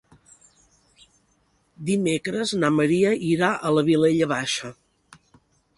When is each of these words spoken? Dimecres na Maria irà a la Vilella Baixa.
Dimecres 1.89 2.55
na 2.65 2.73
Maria 2.81 3.13
irà 3.35 3.53
a 3.71 3.77
la 3.79 3.87
Vilella 3.93 4.31
Baixa. 4.37 4.75